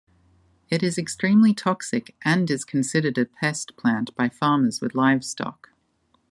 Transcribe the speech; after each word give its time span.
It 0.67 0.81
is 0.81 0.97
extremely 0.97 1.53
toxic, 1.53 2.15
and 2.25 2.49
is 2.49 2.65
considered 2.65 3.19
a 3.19 3.25
pest 3.27 3.77
plant 3.77 4.15
by 4.15 4.29
farmers 4.29 4.81
with 4.81 4.95
livestock. 4.95 5.69